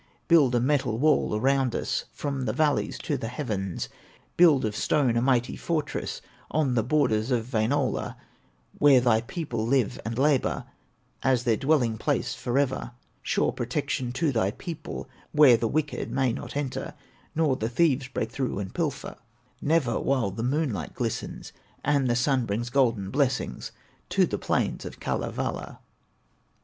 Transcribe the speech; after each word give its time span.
Build 0.27 0.55
a 0.55 0.59
metal 0.59 0.97
wall 0.97 1.35
around 1.35 1.75
us, 1.75 2.05
From 2.11 2.45
the 2.45 2.53
valleys 2.53 2.97
to 3.03 3.17
the 3.17 3.27
heavens; 3.27 3.87
Build 4.35 4.65
of 4.65 4.75
stone 4.75 5.15
a 5.15 5.21
mighty 5.21 5.55
fortress 5.55 6.23
On 6.49 6.73
the 6.73 6.81
borders 6.81 7.29
of 7.29 7.53
Wainola, 7.53 8.15
Where 8.79 8.99
thy 8.99 9.21
people 9.21 9.63
live 9.63 9.99
and 10.03 10.17
labor, 10.17 10.65
As 11.21 11.43
their 11.43 11.55
dwelling 11.55 11.99
place 11.99 12.33
forever, 12.33 12.93
Sure 13.21 13.51
protection 13.51 14.11
to 14.13 14.31
thy 14.31 14.49
people, 14.49 15.07
Where 15.33 15.55
the 15.55 15.67
wicked 15.67 16.09
may 16.09 16.33
not 16.33 16.55
enter, 16.57 16.95
Nor 17.35 17.57
the 17.57 17.69
thieves 17.69 18.07
break 18.07 18.31
through 18.31 18.57
and 18.57 18.73
pilfer, 18.73 19.17
Never 19.61 19.99
while 19.99 20.31
the 20.31 20.41
moonlight 20.41 20.95
glistens, 20.95 21.53
And 21.85 22.09
the 22.09 22.15
Sun 22.15 22.47
brings 22.47 22.71
golden 22.71 23.11
blessings 23.11 23.71
To 24.09 24.25
the 24.25 24.39
plains 24.39 24.83
of 24.83 24.99
Kalevala." 24.99 25.77